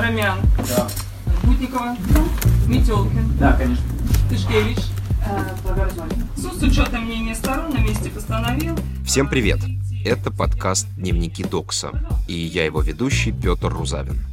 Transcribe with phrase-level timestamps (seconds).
[0.00, 0.38] Ромян.
[0.56, 0.88] Да.
[1.44, 1.94] Гутникова.
[2.66, 3.36] Метелкин.
[3.38, 3.84] Да, конечно.
[4.30, 4.78] Тышкевич.
[5.62, 6.26] Благоразумно.
[6.36, 8.74] Суд с учетом мнения сторон на месте постановил.
[9.04, 9.60] Всем привет!
[10.02, 11.90] Это подкаст «Дневники Докса»,
[12.26, 14.24] и я его ведущий Петр Рузавин.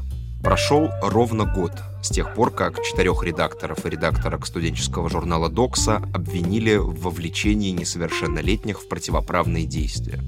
[0.42, 6.78] Прошел ровно год с тех пор, как четырех редакторов и редакторок студенческого журнала «Докса» обвинили
[6.78, 10.22] в вовлечении несовершеннолетних в противоправные действия.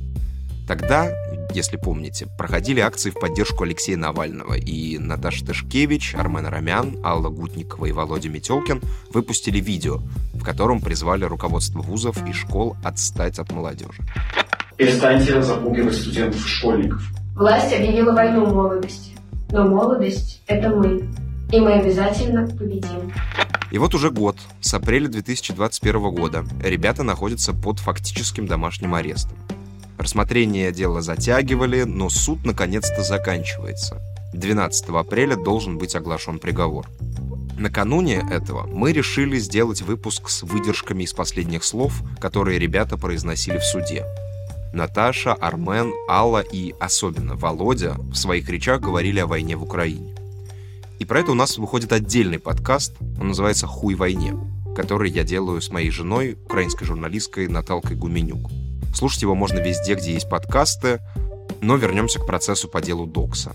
[0.68, 1.10] Тогда,
[1.54, 7.85] если помните, проходили акции в поддержку Алексея Навального, и Наташа Тышкевич, Армен Рамян, Алла Гутникова
[7.85, 8.81] и Володя Метелкин
[9.13, 10.02] выпустили видео,
[10.34, 14.04] в котором призвали руководство вузов и школ отстать от молодежи.
[14.77, 17.02] Перестаньте запугивать студентов и школьников.
[17.35, 19.12] Власть объявила войну молодости.
[19.52, 21.09] Но молодость– это мы.
[21.52, 23.12] И мы обязательно победим.
[23.71, 29.38] И вот уже год, с апреля 2021 года, ребята находятся под фактическим домашним арестом.
[29.99, 34.02] Рассмотрение дела затягивали, но суд наконец-то заканчивается.
[34.34, 36.88] 12 апреля должен быть оглашен приговор.
[37.57, 43.65] Накануне этого мы решили сделать выпуск с выдержками из последних слов, которые ребята произносили в
[43.65, 44.05] суде.
[44.71, 50.15] Наташа, Армен, Алла и особенно Володя в своих речах говорили о войне в Украине.
[50.99, 54.34] И про это у нас выходит отдельный подкаст, он называется «Хуй войне»,
[54.77, 58.49] который я делаю с моей женой, украинской журналисткой Наталкой Гуменюк.
[58.93, 60.99] Слушать его можно везде, где есть подкасты,
[61.62, 63.51] но вернемся к процессу по делу Докса.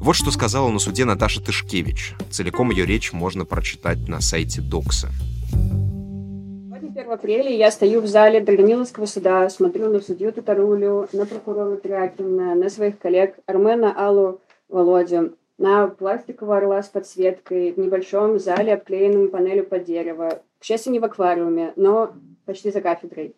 [0.00, 2.14] Вот что сказала на суде Наташа Тышкевич.
[2.30, 5.08] Целиком ее речь можно прочитать на сайте Докса.
[5.50, 11.76] Сегодня 1 апреля я стою в зале Драгомиловского суда, смотрю на судью Татарулю, на прокурора
[11.76, 18.74] Трякина, на своих коллег Армена, Аллу, Володю, на пластикового орла с подсветкой в небольшом зале,
[18.74, 20.40] обклеенном панелью под дерево.
[20.60, 22.12] К счастью, не в аквариуме, но
[22.44, 23.34] почти за кафедрой.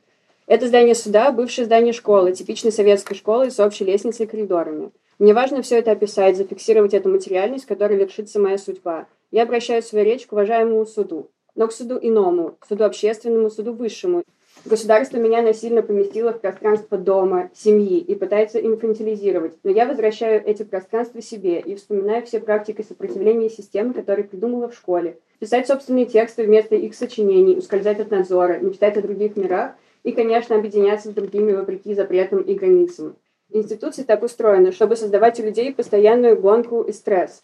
[0.48, 4.92] Это здание суда, бывшее здание школы, типичной советской школы с общей лестницей и коридорами.
[5.18, 9.08] Мне важно все это описать, зафиксировать эту материальность, которой вершится моя судьба.
[9.30, 13.74] Я обращаю свою речь к уважаемому суду, но к суду иному, к суду общественному, суду
[13.74, 14.22] высшему.
[14.64, 20.62] Государство меня насильно поместило в пространство дома, семьи и пытается инфантилизировать, но я возвращаю эти
[20.62, 25.18] пространства себе и вспоминаю все практики сопротивления системы, которые придумала в школе.
[25.40, 29.72] Писать собственные тексты вместо их сочинений, ускользать от надзора, мечтать о других мирах–
[30.08, 33.16] и, конечно, объединяться с другими вопреки запретам и границам.
[33.50, 37.42] Институции так устроены, чтобы создавать у людей постоянную гонку и стресс.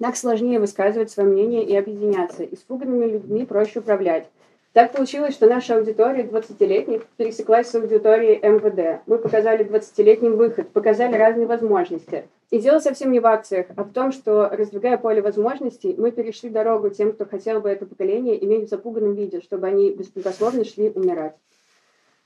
[0.00, 2.42] Так сложнее высказывать свое мнение и объединяться.
[2.44, 4.28] Испуганными людьми проще управлять.
[4.72, 9.02] Так получилось, что наша аудитория 20-летних пересеклась с аудиторией МВД.
[9.06, 12.24] Мы показали 20-летним выход, показали разные возможности.
[12.50, 16.50] И дело совсем не в акциях, а в том, что, раздвигая поле возможностей, мы перешли
[16.50, 20.90] дорогу тем, кто хотел бы это поколение иметь в запуганном виде, чтобы они беспрекословно шли
[20.90, 21.36] умирать.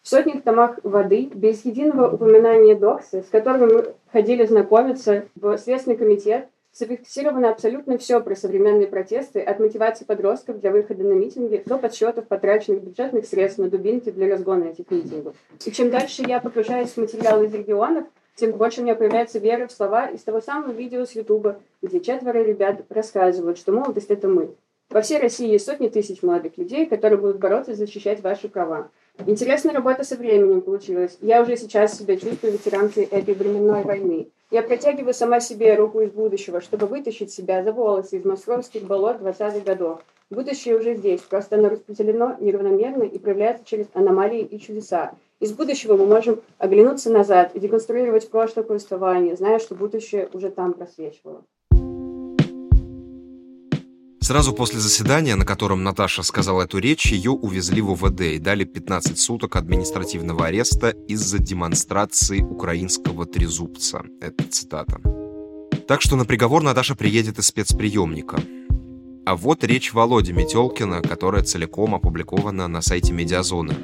[0.07, 5.97] В сотнях томах воды, без единого упоминания Докса, с которым мы ходили знакомиться в Следственный
[5.97, 11.77] комитет, зафиксировано абсолютно все про современные протесты, от мотивации подростков для выхода на митинги до
[11.77, 15.35] подсчетов потраченных бюджетных средств на дубинки для разгона этих митингов.
[15.65, 18.05] И чем дальше я погружаюсь в материалы из регионов,
[18.37, 21.99] тем больше у меня появляется вера в слова из того самого видео с Ютуба, где
[21.99, 24.55] четверо ребят рассказывают, что молодость— это мы.
[24.89, 28.89] Во всей России есть сотни тысяч молодых людей, которые будут бороться и защищать ваши права.
[29.25, 31.17] Интересная работа со временем получилась.
[31.21, 34.29] Я уже сейчас себя чувствую ветеранкой этой временной войны.
[34.51, 39.17] Я протягиваю сама себе руку из будущего, чтобы вытащить себя за волосы из московских болот
[39.21, 40.01] 20-х годов.
[40.31, 45.15] Будущее уже здесь, просто оно распределено неравномерно и проявляется через аномалии и чудеса.
[45.41, 50.73] Из будущего мы можем оглянуться назад и деконструировать прошлое повествование, зная, что будущее уже там
[50.73, 51.43] просвечивало.
[54.27, 58.65] Сразу после заседания, на котором Наташа сказала эту речь, ее увезли в УВД и дали
[58.65, 64.03] 15 суток административного ареста из-за демонстрации украинского трезубца.
[64.21, 65.01] Это цитата.
[65.87, 68.39] Так что на приговор Наташа приедет из спецприемника.
[69.27, 73.75] А вот речь Володи Метелкина, которая целиком опубликована на сайте Медиазоны.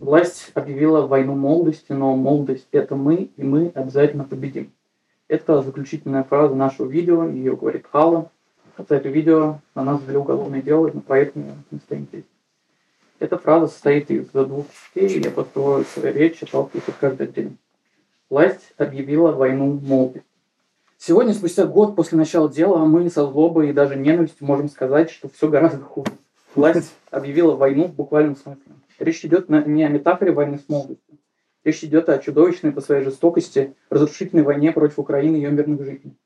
[0.00, 4.70] Власть объявила войну молодости, но молодость– это мы, и мы обязательно победим.
[5.28, 8.30] Это заключительная фраза нашего видео, ее говорит Хала,
[8.88, 12.24] за это видео на нас ввели уголовное дело, но поэтому мы стоим здесь.
[13.18, 17.58] Эта фраза состоит из двух частей, и я построю свою речь, отталкиваюсь от каждой день.
[18.30, 20.26] Власть объявила войну молодости.
[20.96, 25.28] Сегодня, спустя год после начала дела, мы со злобой и даже ненавистью можем сказать, что
[25.28, 26.12] все гораздо хуже.
[26.54, 28.72] Власть объявила войну в буквальном смысле.
[28.98, 31.18] Речь идет не о метафоре войны с молодостью.
[31.64, 36.16] Речь идет о чудовищной по своей жестокости разрушительной войне против Украины и ее мирных жителей.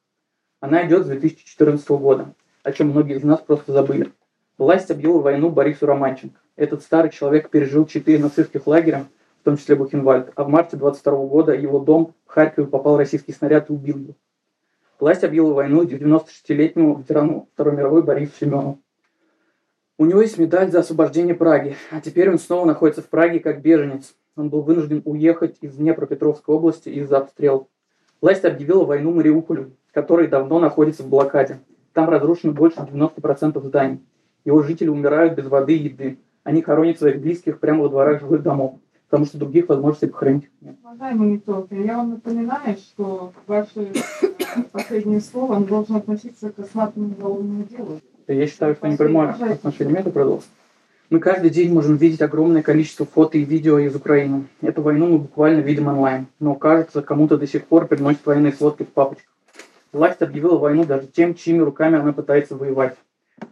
[0.61, 2.35] Она идет с 2014 года
[2.65, 4.11] о чем многие из нас просто забыли.
[4.59, 6.41] Власть объявила войну Борису Романченко.
[6.57, 9.07] Этот старый человек пережил четыре нацистских лагеря,
[9.41, 13.33] в том числе Бухенвальд, а в марте 22 года его дом в Харькове попал российский
[13.33, 14.15] снаряд и убил его.
[14.99, 18.81] Власть объявила войну 96-летнему ветерану Второй мировой Борису Семенову.
[19.99, 23.61] У него есть медаль за освобождение Праги, а теперь он снова находится в Праге как
[23.61, 24.15] беженец.
[24.37, 27.67] Он был вынужден уехать из Днепропетровской области из-за обстрела.
[28.21, 31.61] Власть объявила войну Мариуполю, который давно находится в блокаде.
[31.95, 34.01] Там разрушено больше 90% зданий.
[34.45, 36.19] Его жители умирают без воды и еды.
[36.43, 38.75] Они хоронят своих близких прямо во дворах жилых домов,
[39.09, 40.75] потому что других возможностей похоронить нет.
[40.85, 43.93] Уважаемый Метелкин, я вам напоминаю, что ваше
[44.23, 48.01] э, последнее слово должно относиться к осматриванию уголовному делу.
[48.27, 50.49] Я считаю, что не прямое отношение имеет продолжить.
[51.11, 54.47] Мы каждый день можем видеть огромное количество фото и видео из Украины.
[54.63, 56.27] Эту войну мы буквально видим онлайн.
[56.41, 59.34] Но кажется, кому-то до сих пор приносят военные сводки в папочках.
[59.95, 62.97] Власть объявила войну даже тем, чьими руками она пытается воевать.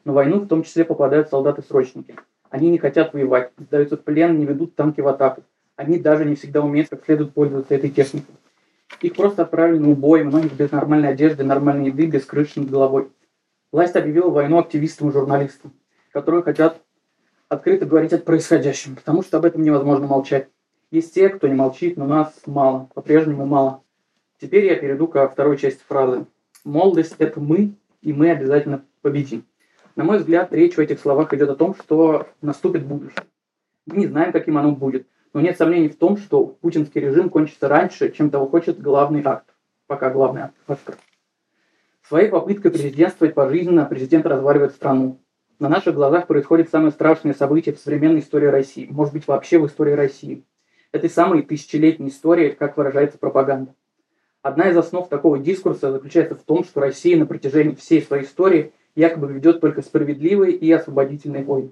[0.05, 2.17] На войну в том числе попадают солдаты-срочники.
[2.51, 5.45] Они не хотят воевать, сдаются в плен, не ведут танки в атаку.
[5.77, 8.35] Они даже не всегда умеют как следует пользоваться этой техникой.
[9.03, 13.13] Их просто отправили на убой, многих без нормальной одежды, нормальной еды, без крыши над головой.
[13.71, 15.73] Власть объявила войну активистам и журналистам,
[16.11, 16.83] которые хотят
[17.49, 20.49] открыто говорить о происходящем, потому что об этом невозможно молчать.
[20.91, 23.83] Есть те, кто не молчит, но нас мало, по-прежнему мало.
[24.43, 26.27] Теперь я перейду ко второй части фразы.
[26.65, 29.45] Молодость– это мы, и мы обязательно победим.
[29.95, 33.23] На мой взгляд, речь в этих словах идет о том, что наступит будущее.
[33.87, 37.69] Мы не знаем, каким оно будет, но нет сомнений в том, что путинский режим кончится
[37.69, 39.47] раньше, чем того хочет главный акт.
[39.87, 40.57] Пока главный акт.
[40.67, 40.97] Оскар.
[42.09, 45.21] Своей попыткой президентствовать пожизненно президент разваливает страну.
[45.61, 49.67] На наших глазах происходит самое страшное событие в современной истории России, может быть вообще в
[49.69, 50.45] истории России.
[50.91, 53.77] Этой самой тысячелетней истории, как выражается пропаганда.
[54.43, 58.73] Одна из основ такого дискурса заключается в том, что Россия на протяжении всей своей истории
[58.97, 61.71] якобы ведет только справедливые и освободительные войны.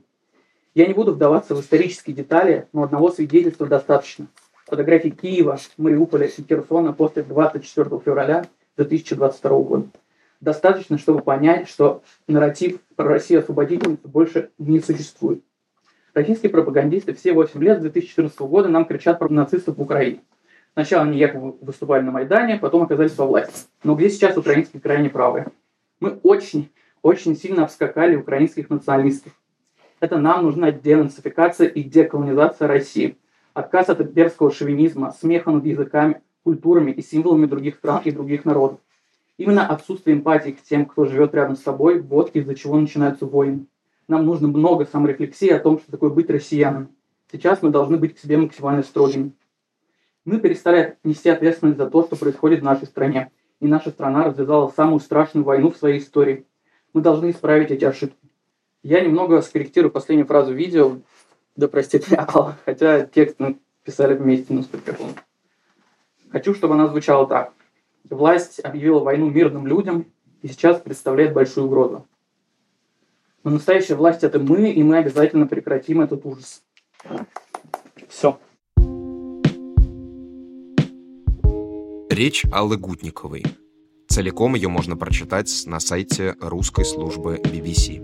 [0.76, 4.28] Я не буду вдаваться в исторические детали, но одного свидетельства достаточно.
[4.67, 8.46] Фотографии Киева, Мариуполя и Херсона после 24 февраля
[8.76, 9.88] 2022 года.
[10.40, 15.43] Достаточно, чтобы понять, что нарратив про Россию освободительницу больше не существует.
[16.14, 20.20] Российские пропагандисты все 8 лет с 2014 года нам кричат про нацистов в Украине.
[20.80, 23.66] Сначала они якобы выступали на Майдане, потом оказались во власти.
[23.84, 25.48] Но где сейчас украинские крайне правые?
[26.00, 26.70] Мы очень,
[27.02, 29.34] очень сильно обскакали украинских националистов.
[30.00, 33.18] Это нам нужна денацификация и деколонизация России.
[33.52, 38.80] Отказ от имперского шовинизма, смеха над языками, культурами и символами других стран и других народов.
[39.36, 43.66] Именно отсутствие эмпатии к тем, кто живет рядом с тобой, вот из-за чего начинаются войны.
[44.08, 46.88] Нам нужно много саморефлексии о том, что такое быть россиянином.
[47.30, 49.32] Сейчас мы должны быть к себе максимально строгими.
[50.30, 53.32] Мы перестали нести ответственность за то, что происходит в нашей стране.
[53.58, 56.46] И наша страна развязала самую страшную войну в своей истории.
[56.92, 58.30] Мы должны исправить эти ошибки.
[58.84, 60.98] Я немного скорректирую последнюю фразу видео.
[61.56, 65.16] Да простит меня Алла, хотя текст мы писали вместе, но с приколом.
[66.30, 67.52] Хочу, чтобы она звучала так.
[68.08, 70.06] Власть объявила войну мирным людям
[70.42, 72.06] и сейчас представляет большую угрозу.
[73.42, 76.62] Но настоящая власть это мы, и мы обязательно прекратим этот ужас.
[78.08, 78.38] Все.
[82.20, 83.43] Речь Аллы Гутниковой.
[84.06, 88.02] Целиком ее можно прочитать на сайте русской службы BBC.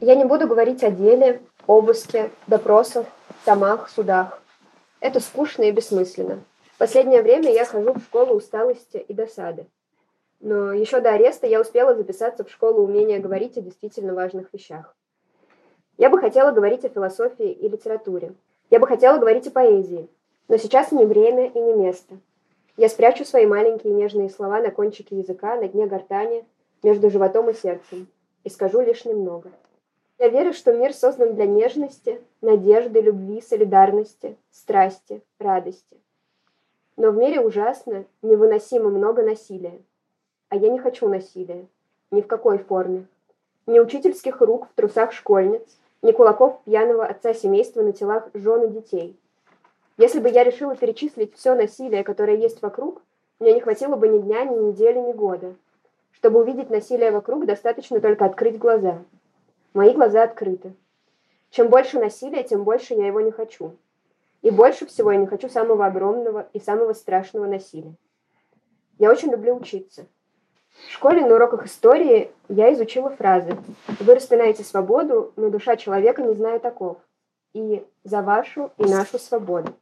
[0.00, 3.06] Я не буду говорить о деле, обыске, допросах,
[3.44, 4.42] томах, судах.
[4.98, 6.42] Это скучно и бессмысленно.
[6.78, 9.68] Последнее время я хожу в школу усталости и досады.
[10.40, 14.96] Но еще до ареста я успела записаться в школу умения говорить о действительно важных вещах.
[15.96, 18.34] Я бы хотела говорить о философии и литературе.
[18.68, 20.08] Я бы хотела говорить о поэзии.
[20.48, 22.18] Но сейчас не время и не место.
[22.78, 26.44] Я спрячу свои маленькие нежные слова на кончике языка, на дне гортани,
[26.84, 28.06] между животом и сердцем,
[28.44, 29.50] и скажу лишь немного.
[30.20, 35.96] Я верю, что мир создан для нежности, надежды, любви, солидарности, страсти, радости.
[36.96, 39.80] Но в мире ужасно, невыносимо много насилия.
[40.48, 41.66] А я не хочу насилия.
[42.12, 43.06] Ни в какой форме.
[43.66, 45.66] Ни учительских рук в трусах школьниц,
[46.02, 49.18] ни кулаков пьяного отца семейства на телах жен и детей–
[49.98, 53.02] если бы я решила перечислить все насилие, которое есть вокруг,
[53.40, 55.56] мне не хватило бы ни дня, ни недели, ни года.
[56.12, 59.02] Чтобы увидеть насилие вокруг, достаточно только открыть глаза.
[59.74, 60.72] Мои глаза открыты.
[61.50, 63.74] Чем больше насилия, тем больше я его не хочу.
[64.42, 67.94] И больше всего я не хочу самого огромного и самого страшного насилия.
[68.98, 70.06] Я очень люблю учиться.
[70.88, 73.56] В школе на уроках истории я изучила фразы
[73.98, 76.98] «Вы распинаете свободу, но душа человека не знает таков»
[77.52, 79.74] и «За вашу и нашу свободу».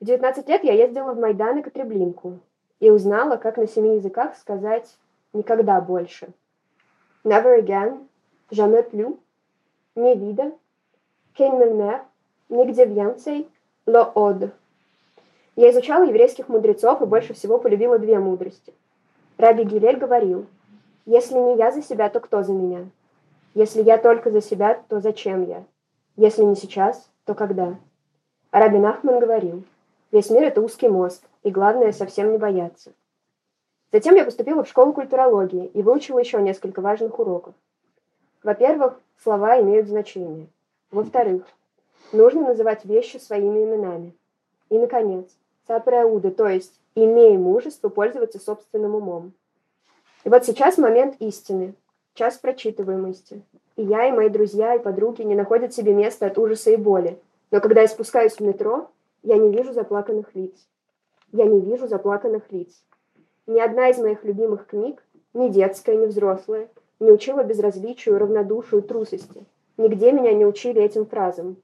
[0.00, 2.38] В 19 лет я ездила в Майдан и Катреблинку
[2.80, 4.96] и узнала, как на семи языках сказать
[5.34, 6.30] «никогда больше».
[7.22, 8.06] Never again,
[8.50, 9.18] jamais plus,
[9.94, 10.52] не вида,
[11.34, 12.00] кейн
[12.48, 13.46] нигде więcej,
[13.86, 14.50] ло од.
[15.56, 18.72] Я изучала еврейских мудрецов и больше всего полюбила две мудрости.
[19.36, 20.46] Раби Гилель говорил,
[21.04, 22.86] «Если не я за себя, то кто за меня?
[23.52, 25.64] Если я только за себя, то зачем я?
[26.16, 27.76] Если не сейчас, то когда?»
[28.50, 29.64] А Раби Нахман говорил,
[30.12, 32.92] «Весь мир– это узкий мост, и главное– совсем не бояться».
[33.92, 37.54] Затем я поступила в школу культурологии и выучила еще несколько важных уроков.
[38.42, 40.46] Во-первых, слова имеют значение.
[40.90, 41.44] Во-вторых,
[42.12, 44.14] нужно называть вещи своими именами.
[44.68, 45.28] И, наконец,
[45.66, 49.32] сапреауды, то есть имей мужество пользоваться собственным умом.
[50.24, 51.74] И вот сейчас момент истины,
[52.14, 53.42] час прочитываемости.
[53.76, 57.18] И я, и мои друзья, и подруги не находят себе места от ужаса и боли.
[57.50, 58.88] Но когда я спускаюсь в метро,
[59.22, 60.68] я не вижу заплаканных лиц.
[61.32, 62.84] Я не вижу заплаканных лиц.
[63.46, 65.02] Ни одна из моих любимых книг,
[65.34, 69.44] ни детская, ни взрослая, не учила безразличию, равнодушию, трусости.
[69.76, 71.56] Нигде меня не учили этим фразам.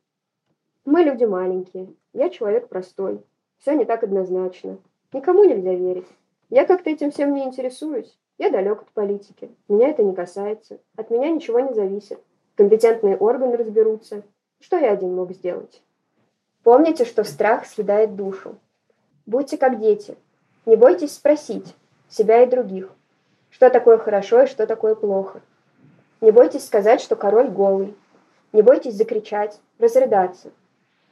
[0.84, 3.20] Мы люди маленькие, я человек простой.
[3.58, 4.78] Все не так однозначно.
[5.12, 6.06] Никому нельзя верить.
[6.48, 8.18] Я как-то этим всем не интересуюсь.
[8.38, 9.50] Я далек от политики.
[9.68, 10.78] Меня это не касается.
[10.94, 12.20] От меня ничего не зависит.
[12.54, 14.22] Компетентные органы разберутся.
[14.60, 15.82] Что я один мог сделать?
[16.66, 18.58] Помните, что страх съедает душу.
[19.24, 20.16] Будьте как дети.
[20.64, 21.76] Не бойтесь спросить
[22.08, 22.90] себя и других,
[23.50, 25.42] что такое хорошо и что такое плохо.
[26.20, 27.96] Не бойтесь сказать, что король голый.
[28.52, 30.50] Не бойтесь закричать, разрыдаться.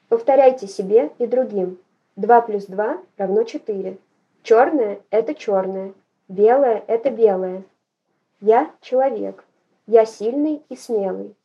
[0.09, 1.79] Повторяйте себе и другим.
[2.17, 3.97] 2 плюс 2 равно 4.
[4.43, 5.93] Черное– это черное.
[6.27, 7.63] Белое– это белое.
[8.41, 9.45] Я– человек.
[9.87, 11.37] Я сильный и смелый.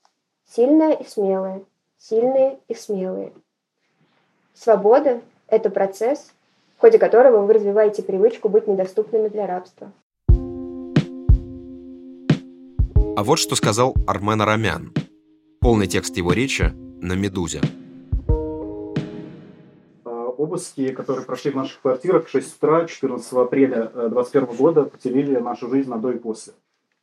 [0.45, 1.61] Сильная и смелая.
[1.99, 3.33] Сильные и смелые.
[4.61, 6.33] Свобода– это процесс,
[6.75, 9.93] в ходе которого вы развиваете привычку быть недоступными для рабства.
[13.15, 14.91] А вот что сказал Армен Арамян.
[15.61, 17.61] Полный текст его речи на «Медузе».
[20.03, 25.37] А, Обыски, которые прошли в наших квартирах в 6 утра 14 апреля 2021 года, потеряли
[25.37, 26.51] нашу жизнь на до и после.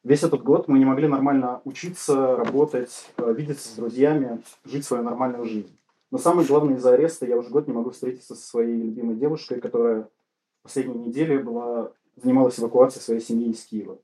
[0.04, 5.02] Весь этот год мы не могли нормально учиться, работать, э, видеться с друзьями, жить свою
[5.02, 5.74] нормальную жизнь.
[6.16, 9.60] Но самое главное, из-за ареста я уже год не могу встретиться со своей любимой девушкой,
[9.60, 13.98] которая в последние недели была, занималась эвакуацией своей семьи из Киева.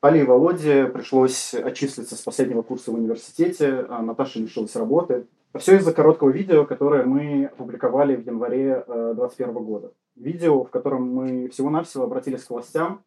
[0.00, 5.26] Али и Володе пришлось отчислиться с последнего курса в университете, а Наташа лишилась работы.
[5.58, 9.92] Все из-за короткого видео, которое мы опубликовали в январе 2021 года.
[10.14, 13.02] Видео, в котором мы всего-навсего обратились к властям,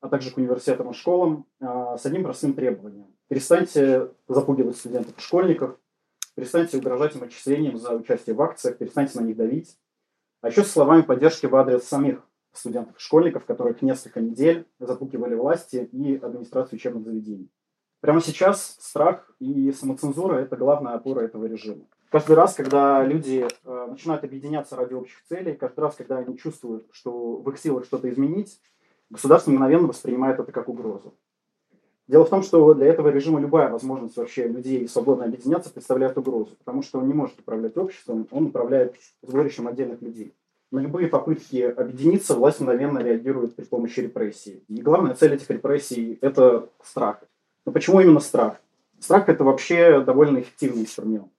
[0.00, 3.08] а также к университетам и школам с одним простым требованием.
[3.26, 5.76] Перестаньте запугивать студентов и школьников,
[6.40, 9.76] перестаньте угрожать им отчислением за участие в акциях, перестаньте на них давить.
[10.40, 15.34] А еще с словами поддержки в адрес самих студентов и школьников, которых несколько недель запугивали
[15.34, 17.50] власти и администрацию учебных заведений.
[18.00, 21.84] Прямо сейчас страх и самоцензура– это главная опора этого режима.
[22.08, 26.86] Каждый раз, когда люди э, начинают объединяться ради общих целей, каждый раз, когда они чувствуют,
[26.92, 28.58] что в их силах что-то изменить,
[29.10, 31.14] государство мгновенно воспринимает это как угрозу.
[32.10, 36.56] Дело в том, что для этого режима любая возможность вообще людей свободно объединяться представляет угрозу,
[36.58, 40.34] потому что он не может управлять обществом, он управляет сборищем отдельных людей.
[40.72, 44.64] На любые попытки объединиться власть мгновенно реагирует при помощи репрессий.
[44.66, 47.22] И главная цель этих репрессий– это страх.
[47.64, 48.60] Но почему именно страх?
[48.98, 51.30] Страх– это вообще довольно эффективный инструмент.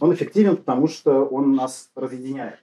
[0.00, 2.58] Он эффективен, потому что он нас разъединяет.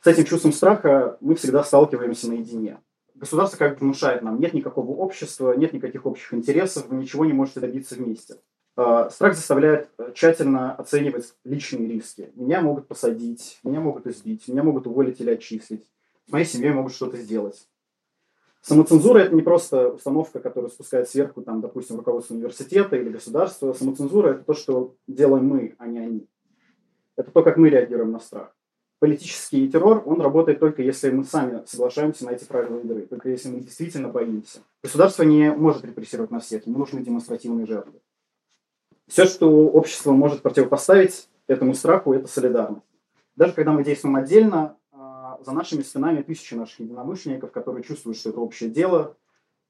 [0.00, 2.78] С этим чувством страха мы всегда сталкиваемся наедине.
[3.18, 7.32] Государство как бы внушает нам, нет никакого общества, нет никаких общих интересов, вы ничего не
[7.32, 8.36] можете добиться вместе.
[8.76, 12.30] А, страх заставляет э, тщательно оценивать личные риски.
[12.34, 15.86] Меня могут посадить, меня могут избить, меня могут уволить или отчислить.
[16.28, 17.66] С моей семьей могут что-то сделать.
[18.60, 23.72] Самоцензура– это не просто установка, которая спускает сверху, там, допустим, руководство университета или государства.
[23.72, 26.28] Самоцензура– это то, что делаем мы, а не они.
[27.14, 28.55] Это то, как мы реагируем на страх.
[28.98, 33.50] Политический террор, он работает только если мы сами соглашаемся на эти правила игры, только если
[33.50, 34.60] мы действительно боимся.
[34.82, 38.00] Государство не может репрессировать нас всех, ему нужны демонстративные жертвы.
[39.06, 42.86] Все, что общество может противопоставить этому страху, это солидарность.
[43.36, 48.30] Даже когда мы действуем отдельно, а, за нашими спинами тысячи наших единомышленников, которые чувствуют, что
[48.30, 49.14] это общее дело,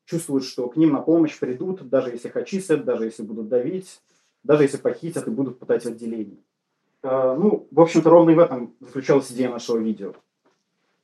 [0.04, 4.00] чувствуют, что к ним на помощь придут, даже если их очистят, даже если будут давить,
[4.44, 6.38] даже если похитят и будут пытать в отделении.
[7.02, 10.14] А, ну, в общем-то, ровно и в этом заключалась идея нашего видео.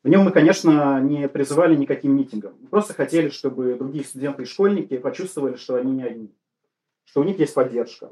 [0.02, 2.54] В нем мы, конечно, не призывали никаким митингам.
[2.60, 6.34] Мы просто хотели, чтобы другие студенты и школьники почувствовали, что они не одни,
[7.04, 8.10] что у них есть поддержка,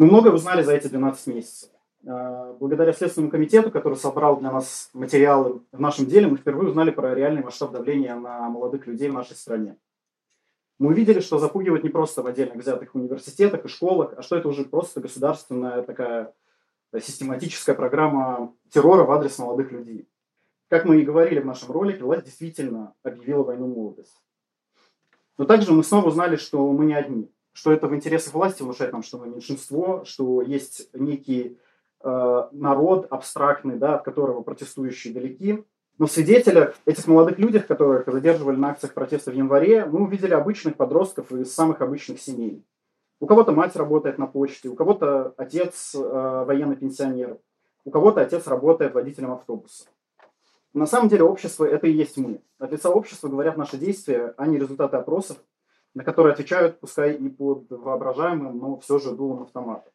[0.00, 1.68] мы многое узнали за эти 12 месяцев.
[2.06, 6.90] А, благодаря Следственному комитету, который собрал для нас материалы в нашем деле, мы впервые узнали
[6.90, 9.76] про реальный масштаб давления на молодых людей в нашей стране.
[10.78, 14.48] Мы увидели, что запугивать не просто в отдельно взятых университетах и школах, а что это
[14.48, 16.32] уже просто государственная такая
[16.98, 20.08] систематическая программа террора в адрес молодых людей.
[20.68, 24.18] Как мы и говорили в нашем ролике, власть действительно объявила войну молодости.
[25.36, 28.92] Но также мы снова узнали, что мы не одни, что это в интересах власти внушать
[28.92, 31.58] нам, что мы меньшинство, что есть некий
[32.02, 35.64] э, народ абстрактный, да, от которого протестующие далеки.
[35.98, 40.34] Но в свидетелях, этих молодых людях, которых задерживали на акциях протеста в январе, мы увидели
[40.34, 42.64] обычных подростков из самых обычных семей.
[43.20, 47.38] У кого-то мать работает на почте, у кого-то отец э, военный пенсионер,
[47.84, 49.84] у кого-то отец работает водителем автобуса.
[50.72, 52.40] На самом деле общество– это и есть мы.
[52.58, 55.36] От лица общества говорят наши действия, а не результаты опросов,
[55.94, 59.90] на которые отвечают, пускай и под воображаемым, но все же дулом автомата.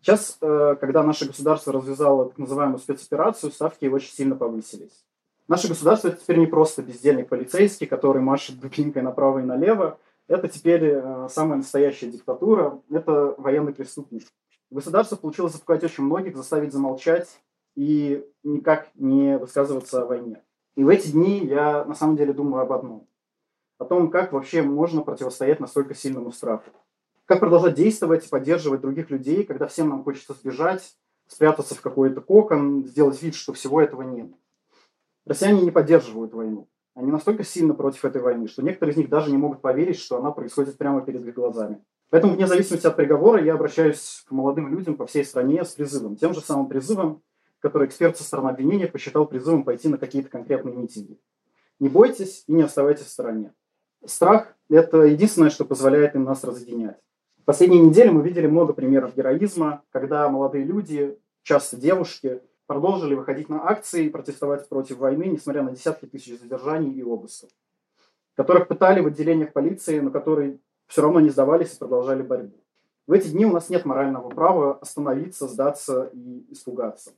[0.00, 5.04] Сейчас, э, когда наше государство развязало так называемую спецоперацию, ставки очень сильно повысились.
[5.46, 9.98] Наше государство– это теперь не просто бездельник полицейский, который машет дубинкой направо и налево.
[10.28, 14.24] Это теперь э, самая настоящая диктатура, это военный преступник.
[14.70, 17.28] Государство получилось запугать очень многих, заставить замолчать
[17.76, 20.42] и никак не высказываться о войне.
[20.74, 23.06] И в эти дни я на самом деле думаю об одном.
[23.78, 26.70] О том, как вообще можно противостоять настолько сильному страху.
[27.26, 30.96] Как продолжать действовать и поддерживать других людей, когда всем нам хочется сбежать,
[31.28, 34.30] спрятаться в какой-то кокон, сделать вид, что всего этого нет.
[35.24, 36.68] Россияне не поддерживают войну.
[36.96, 40.16] Они настолько сильно против этой войны, что некоторые из них даже не могут поверить, что
[40.16, 41.84] она происходит прямо перед их глазами.
[42.08, 46.16] Поэтому, вне зависимости от приговора, я обращаюсь к молодым людям по всей стране с призывом.
[46.16, 47.22] Тем же самым призывом,
[47.58, 51.20] который эксперт со стороны обвинения посчитал призывом пойти на какие-то конкретные митинги.
[51.80, 53.52] Не бойтесь и не оставайтесь в стороне.
[54.06, 56.96] Страх– это единственное, что позволяет им нас разъединять.
[57.42, 63.48] В последние недели мы видели много примеров героизма, когда молодые люди, часто девушки, продолжили выходить
[63.48, 67.50] на акции и протестовать против войны, несмотря на десятки тысяч задержаний и обысков,
[68.34, 72.56] которых пытали в отделениях полиции, но которые все равно не сдавались и продолжали борьбу.
[73.06, 77.12] В эти дни у нас нет морального права остановиться, сдаться и испугаться.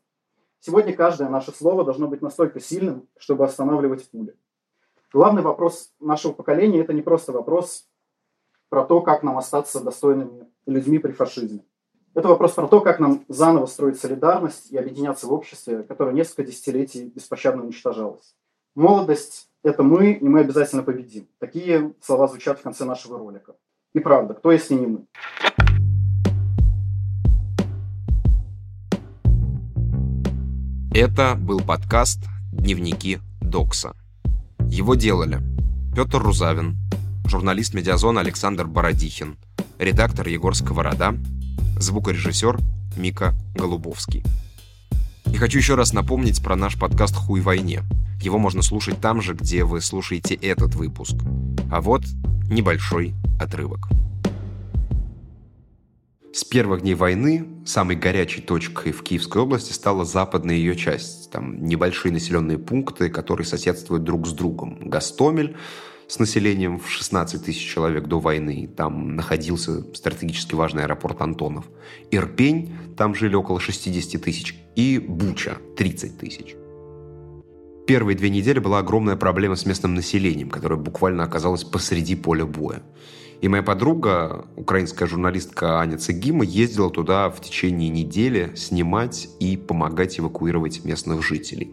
[0.60, 4.36] Сегодня каждое наше слово должно быть настолько сильным, чтобы останавливать пули.
[5.12, 7.88] Главный вопрос нашего поколения– это не просто вопрос
[8.68, 11.64] про то, как нам остаться достойными людьми при фашизме.
[12.18, 16.42] Это вопрос про то, как нам заново строить солидарность и объединяться в обществе, которое несколько
[16.42, 18.34] десятилетий беспощадно уничтожалось.
[18.74, 21.28] Молодость– это мы, и мы обязательно победим.
[21.38, 23.54] Такие слова звучат в конце нашего ролика.
[23.94, 25.06] И правда, кто если не мы?
[30.92, 32.18] Это был подкаст
[32.50, 33.94] «Дневники Докса».
[34.68, 35.38] Его делали
[35.94, 36.78] Петр Рузавин,
[37.26, 39.38] журналист «Медиазона» Александр Бородихин,
[39.78, 41.14] редактор Егор Сковорода,
[41.78, 42.58] звукорежиссер
[42.96, 44.24] Мика Голубовский.
[45.32, 47.82] И хочу еще раз напомнить про наш подкаст «Хуй войне».
[48.20, 51.14] Его можно слушать там же, где вы слушаете этот выпуск.
[51.70, 52.02] А вот
[52.50, 53.88] небольшой отрывок.
[56.32, 61.30] С первых дней войны самой горячей точкой в Киевской области стала западная ее часть.
[61.30, 64.88] Там небольшие населенные пункты, которые соседствуют друг с другом.
[64.88, 65.56] Гастомель
[66.08, 68.68] с населением в 16 тысяч человек до войны.
[68.74, 71.66] Там находился стратегически важный аэропорт Антонов.
[72.10, 74.56] Ирпень, там жили около 60 тысяч.
[74.74, 76.56] И Буча, 30 тысяч.
[77.86, 82.82] Первые две недели была огромная проблема с местным населением, которое буквально оказалось посреди поля боя.
[83.40, 90.18] И моя подруга, украинская журналистка Аня Цегима, ездила туда в течение недели снимать и помогать
[90.18, 91.72] эвакуировать местных жителей.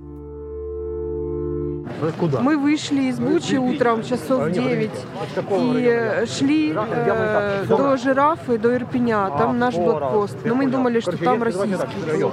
[2.20, 2.40] Куда?
[2.40, 4.92] Мы вышли из Бучи утром, часов 9,
[5.52, 10.38] и шли э, до Жирафы, до Ирпеня, там наш блокпост.
[10.44, 12.26] Но мы думали, что там российский.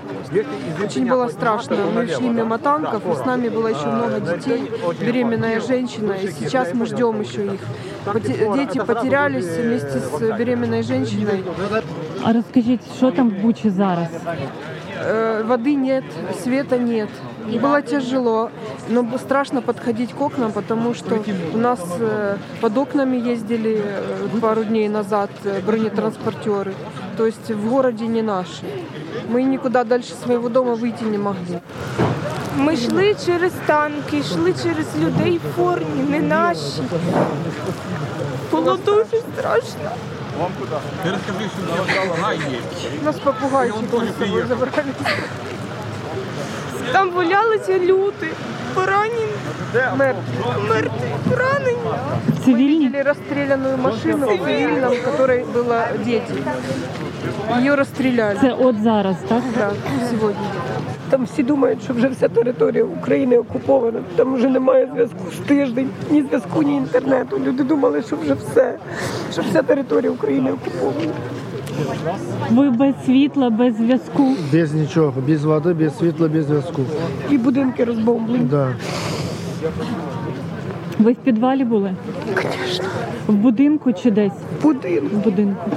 [0.83, 1.77] Очень было страшно.
[1.95, 6.73] Мы шли мимо танков, и с нами было еще много детей, беременная женщина, и сейчас
[6.75, 7.61] мы ждем еще их.
[8.55, 11.45] Дети потерялись вместе с беременной женщиной.
[12.25, 14.09] А расскажите, что там в Буче зараз?
[15.05, 16.05] Э, воды нет,
[16.43, 17.09] света нет.
[17.62, 18.52] Было тяжело,
[18.90, 24.64] но страшно подходить к окнам, потому что у нас э, под окнами ездили э, пару
[24.64, 25.30] дней назад
[25.66, 26.74] бронетранспортеры.
[27.18, 28.66] То есть в городе не наши.
[29.30, 31.60] Мы никуда дальше своего дома выйти не могли.
[32.58, 36.82] Ми йшли через танки, йшли через людей в формі, не наші.
[38.52, 39.92] Було дуже страшно.
[40.40, 40.72] Вам куди?
[41.04, 42.60] Ти розкажи, що я є.
[43.04, 43.78] Нас попугайчик
[44.20, 44.94] з забрали.
[46.93, 48.29] Там валялися люди,
[48.75, 49.27] поранені,
[49.97, 50.21] мертві,
[50.69, 50.91] мертві,
[51.31, 51.79] поранені.
[52.45, 52.87] Цивильні?
[52.87, 56.35] Видели расстрелянную машину в цивильном, в которой было дети.
[57.59, 58.39] Ее расстреляли.
[58.41, 59.43] Це от зараз, так?
[59.59, 59.71] Да,
[60.11, 60.47] сьогодні.
[61.11, 64.01] Там всі думають, що вже вся територія України окупована.
[64.17, 67.41] Там вже немає зв'язку з тиждень, ні зв'язку, ні інтернету.
[67.47, 68.75] Люди думали, що вже все,
[69.33, 71.13] що вся територія України окупована.
[72.51, 74.29] Ви без світла, без зв'язку?
[74.53, 76.83] Без нічого, без води, без світла, без зв'язку.
[77.31, 78.45] І будинки розбомблені.
[78.45, 78.69] Да.
[80.99, 81.95] Ви в підвалі були?
[82.67, 82.85] Звісно.
[83.27, 84.33] В будинку чи десь?
[84.63, 84.65] В
[85.25, 85.71] будинку.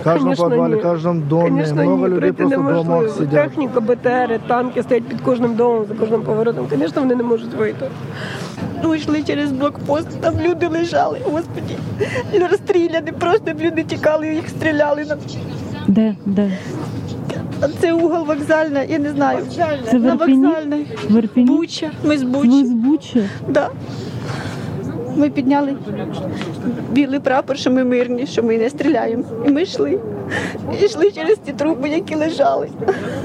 [0.00, 0.80] В каждом Конечно, подвале, ні.
[0.80, 1.64] в каждом доме.
[1.64, 3.14] Звісно, Много ні, людей пройти просто в домах неможливо.
[3.14, 3.44] сидят.
[3.48, 6.66] Техніка, БТРи, танки стоять під кожним домом, за кожним поворотом.
[6.78, 7.86] Звісно, вони не можуть вийти.
[8.82, 11.76] Ну, йшли через блокпост, там люди лежали, господі,
[12.50, 15.06] розстріляні, просто люди тікали, їх стріляли.
[15.88, 16.14] Де?
[16.26, 16.50] Де?
[17.60, 19.38] А Це угол вокзальний, я не знаю.
[19.90, 20.46] Це на Ірпені?
[20.46, 20.86] вокзальний.
[21.36, 21.90] Буча.
[22.04, 22.64] Ми з Ви Бучі.
[22.64, 23.24] з Бучі?
[23.48, 23.70] Да.
[25.16, 25.76] Ми підняли
[26.90, 29.24] білий прапор, що ми мирні, що ми не стріляємо.
[29.46, 29.98] І ми йшли.
[30.80, 32.68] І йшли через ті труби, які лежали.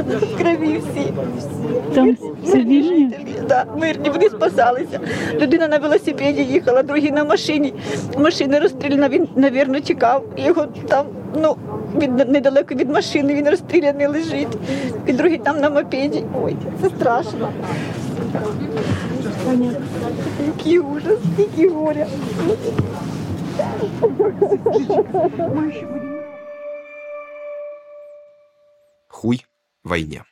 [0.07, 1.13] В крові всі.
[1.95, 3.11] Там цивільні?
[3.49, 4.99] Да, мирні, вони спасалися.
[5.41, 7.73] Людина на велосипеді їхала, другий на машині.
[8.17, 10.23] Машина розстріляна, він, навірно, тікав.
[10.37, 11.05] Його там,
[11.41, 11.55] ну,
[12.01, 14.57] від, недалеко від машини, він розстріляний лежить.
[15.05, 16.23] І другий там на мопеді.
[16.43, 17.49] Ой, це страшно.
[20.47, 22.07] Який ужас, який горя.
[29.07, 29.45] Хуй
[29.83, 30.23] войне.